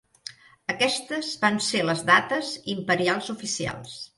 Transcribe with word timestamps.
Aquestes 0.73 1.29
van 1.43 1.61
ser 1.67 1.83
les 1.91 2.03
dates 2.09 2.51
imperials 2.77 3.33
oficials. 3.37 3.99